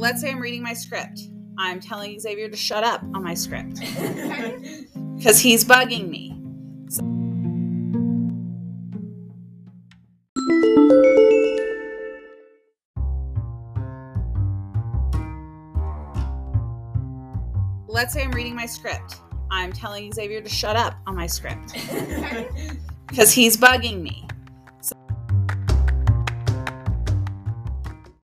let's 0.00 0.22
say 0.22 0.30
I'm 0.30 0.40
reading 0.40 0.62
my 0.62 0.72
script. 0.72 1.20
I'm 1.58 1.78
telling 1.78 2.18
Xavier 2.18 2.48
to 2.48 2.56
shut 2.56 2.82
up 2.82 3.02
on 3.14 3.22
my 3.22 3.34
script 3.34 3.80
because 5.16 5.38
he's 5.38 5.62
bugging 5.62 6.08
me. 6.08 6.36
Let's 17.86 18.14
say 18.14 18.22
I'm 18.22 18.30
reading 18.30 18.54
my 18.56 18.64
script. 18.64 19.16
I'm 19.50 19.70
telling 19.70 20.10
Xavier 20.12 20.40
to 20.40 20.48
shut 20.48 20.76
up 20.76 20.96
on 21.06 21.14
my 21.14 21.26
script 21.26 21.74
because 23.06 23.32
he's 23.32 23.58
bugging 23.58 24.00
me. 24.00 24.29